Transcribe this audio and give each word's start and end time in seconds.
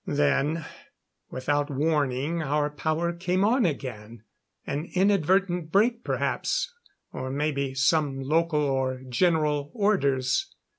Then, 0.07 0.65
without 1.29 1.69
warning, 1.69 2.41
our 2.41 2.71
power 2.71 3.13
came 3.13 3.43
on 3.45 3.67
again. 3.67 4.23
An 4.65 4.89
inadvertent 4.95 5.71
break 5.71 6.03
perhaps; 6.03 6.73
or 7.13 7.29
maybe 7.29 7.75
some 7.75 8.19
local 8.19 8.61
or 8.61 9.03
general 9.07 9.69
orders. 9.75 10.55